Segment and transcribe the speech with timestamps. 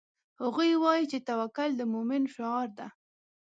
[0.41, 2.87] هغوی وایي چې توکل د مومن شعار ده